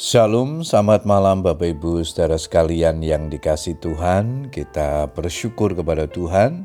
[0.00, 4.48] Shalom, selamat malam Bapak Ibu saudara sekalian yang dikasih Tuhan.
[4.48, 6.64] Kita bersyukur kepada Tuhan.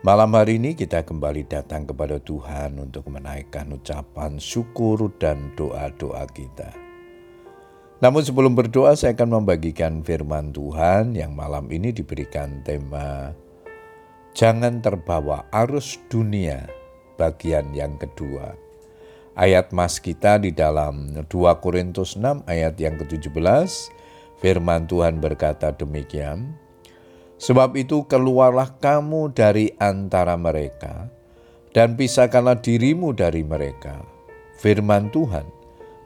[0.00, 6.72] Malam hari ini kita kembali datang kepada Tuhan untuk menaikkan ucapan syukur dan doa-doa kita.
[8.00, 13.36] Namun sebelum berdoa saya akan membagikan firman Tuhan yang malam ini diberikan tema
[14.32, 16.64] Jangan terbawa arus dunia
[17.20, 18.65] bagian yang kedua
[19.36, 21.28] ayat mas kita di dalam 2
[21.60, 23.92] Korintus 6 ayat yang ke-17,
[24.40, 26.56] firman Tuhan berkata demikian,
[27.36, 31.12] Sebab itu keluarlah kamu dari antara mereka,
[31.76, 34.00] dan pisahkanlah dirimu dari mereka,
[34.56, 35.44] firman Tuhan,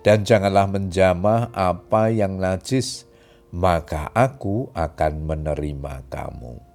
[0.03, 3.07] dan janganlah menjamah apa yang najis,
[3.55, 6.70] maka aku akan menerima kamu.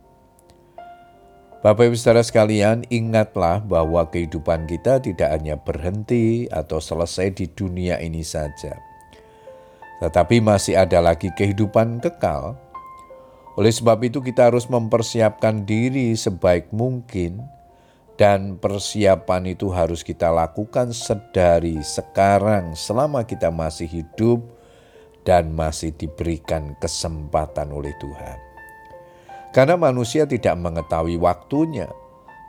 [1.66, 7.98] Bapak Ibu Saudara sekalian, ingatlah bahwa kehidupan kita tidak hanya berhenti atau selesai di dunia
[7.98, 8.78] ini saja.
[9.98, 12.54] Tetapi masih ada lagi kehidupan kekal.
[13.58, 17.42] Oleh sebab itu kita harus mempersiapkan diri sebaik mungkin
[18.14, 24.46] dan persiapan itu harus kita lakukan sedari sekarang selama kita masih hidup
[25.26, 28.45] dan masih diberikan kesempatan oleh Tuhan.
[29.56, 31.88] Karena manusia tidak mengetahui waktunya,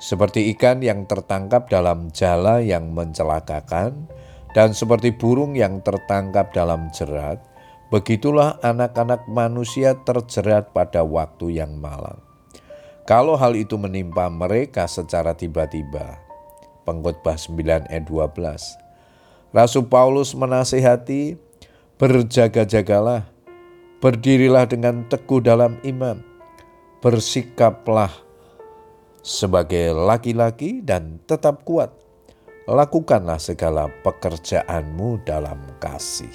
[0.03, 4.11] seperti ikan yang tertangkap dalam jala yang mencelakakan,
[4.59, 7.39] dan seperti burung yang tertangkap dalam jerat,
[7.95, 12.19] begitulah anak-anak manusia terjerat pada waktu yang malang.
[13.07, 16.19] Kalau hal itu menimpa mereka secara tiba-tiba,
[16.83, 19.55] pengkhotbah 9 ayat 12.
[19.55, 21.39] Rasul Paulus menasihati,
[22.03, 23.31] berjaga-jagalah,
[24.03, 26.36] berdirilah dengan teguh dalam iman,
[27.07, 28.11] bersikaplah
[29.23, 31.95] sebagai laki-laki dan tetap kuat.
[32.67, 36.35] Lakukanlah segala pekerjaanmu dalam kasih.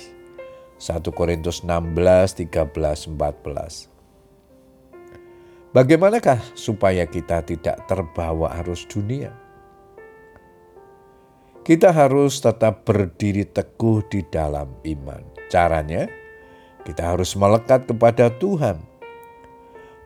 [0.80, 3.92] 1 Korintus 16, 13, 14.
[5.76, 9.36] Bagaimanakah supaya kita tidak terbawa arus dunia?
[11.68, 15.20] Kita harus tetap berdiri teguh di dalam iman.
[15.52, 16.08] Caranya,
[16.88, 18.91] kita harus melekat kepada Tuhan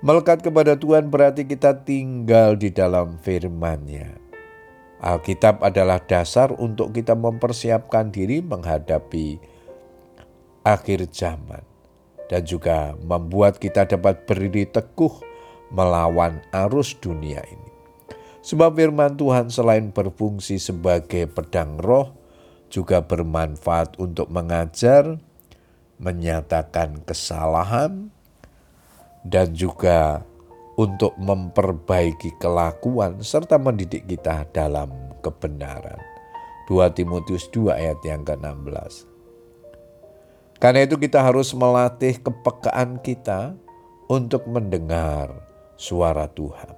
[0.05, 4.13] Melekat kepada Tuhan berarti kita tinggal di dalam firman-Nya.
[5.01, 9.41] Alkitab adalah dasar untuk kita mempersiapkan diri menghadapi
[10.61, 11.65] akhir zaman
[12.29, 15.25] dan juga membuat kita dapat berdiri teguh
[15.73, 17.71] melawan arus dunia ini.
[18.45, 22.13] Sebab firman Tuhan selain berfungsi sebagai pedang roh,
[22.69, 25.17] juga bermanfaat untuk mengajar,
[25.97, 28.13] menyatakan kesalahan,
[29.25, 30.21] dan juga
[30.77, 34.91] untuk memperbaiki kelakuan serta mendidik kita dalam
[35.25, 35.97] kebenaran.
[36.69, 39.05] 2 Timotius 2 ayat yang ke-16.
[40.57, 43.53] Karena itu kita harus melatih kepekaan kita
[44.09, 45.29] untuk mendengar
[45.77, 46.73] suara Tuhan.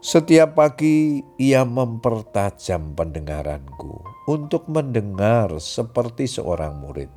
[0.00, 4.00] Setiap pagi ia mempertajam pendengaranku
[4.32, 7.12] untuk mendengar seperti seorang murid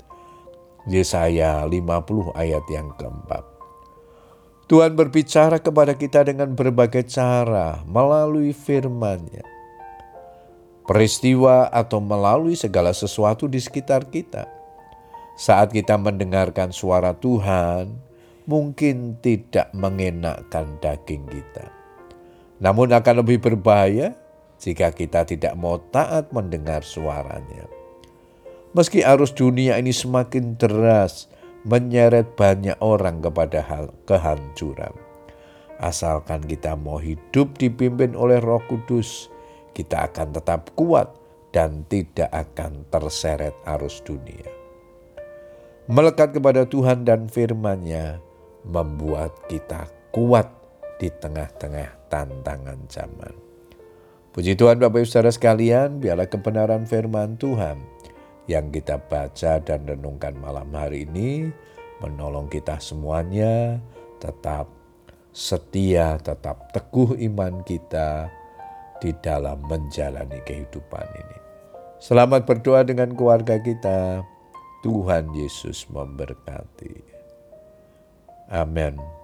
[0.83, 3.43] Yesaya 50 ayat yang keempat.
[4.67, 9.43] Tuhan berbicara kepada kita dengan berbagai cara melalui firman-Nya.
[10.83, 14.47] Peristiwa atau melalui segala sesuatu di sekitar kita.
[15.39, 17.95] Saat kita mendengarkan suara Tuhan,
[18.43, 21.71] mungkin tidak mengenakkan daging kita.
[22.59, 24.15] Namun akan lebih berbahaya
[24.59, 27.82] jika kita tidak mau taat mendengar suaranya.
[28.73, 31.29] Meski arus dunia ini semakin deras,
[31.61, 34.97] menyeret banyak orang kepada hal kehancuran.
[35.77, 39.29] Asalkan kita mau hidup dipimpin oleh Roh Kudus,
[39.77, 41.05] kita akan tetap kuat
[41.53, 44.49] dan tidak akan terseret arus dunia.
[45.85, 48.17] Melekat kepada Tuhan dan firman-Nya
[48.65, 50.49] membuat kita kuat
[50.97, 53.37] di tengah-tengah tantangan zaman.
[54.33, 58.01] Puji Tuhan Bapak Ibu Saudara sekalian, biarlah kebenaran firman Tuhan
[58.47, 61.47] yang kita baca dan renungkan malam hari ini
[62.03, 63.79] menolong kita semuanya
[64.19, 64.67] tetap
[65.33, 68.29] setia, tetap teguh iman kita
[69.01, 71.37] di dalam menjalani kehidupan ini.
[72.03, 74.23] Selamat berdoa dengan keluarga kita.
[74.83, 76.95] Tuhan Yesus memberkati.
[78.51, 79.22] Amin.